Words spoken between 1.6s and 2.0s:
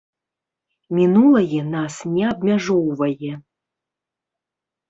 нас